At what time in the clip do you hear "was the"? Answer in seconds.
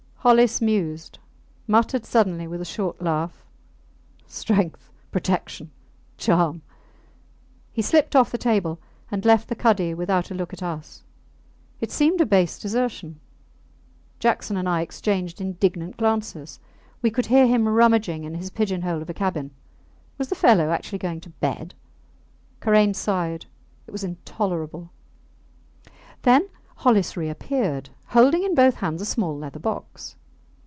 20.19-20.35